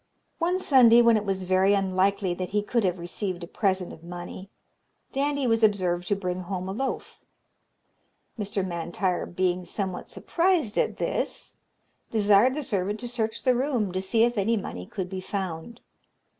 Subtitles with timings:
[0.39, 4.03] "One Sunday, when it was very unlikely that he could have received a present of
[4.03, 4.49] money,
[5.11, 7.19] Dandie was observed to bring home a loaf.
[8.39, 8.65] Mr.
[8.65, 11.55] M'Intyre being somewhat surprised at this,
[12.09, 15.81] desired the servant to search the room to see if any money could be found.